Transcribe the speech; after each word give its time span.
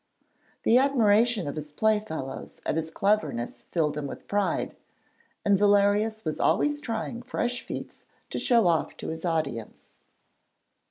The 0.63 0.79
admiration 0.79 1.47
of 1.47 1.55
his 1.55 1.71
playfellows 1.71 2.59
at 2.65 2.75
his 2.75 2.89
cleverness 2.89 3.65
filled 3.71 3.95
him 3.95 4.07
with 4.07 4.27
pride, 4.27 4.75
and 5.45 5.59
Valerius 5.59 6.25
was 6.25 6.39
always 6.39 6.81
trying 6.81 7.21
fresh 7.21 7.61
feats 7.61 8.05
to 8.31 8.39
show 8.39 8.65
off 8.65 8.97
to 8.97 9.09
his 9.09 9.25
audience. 9.25 9.99